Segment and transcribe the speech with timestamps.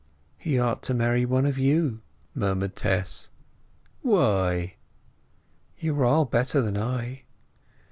[0.39, 2.01] "He ought to marry one of you,"
[2.33, 3.29] murmured Tess.
[4.01, 4.77] "Why?"
[5.77, 7.21] "You are all better than I."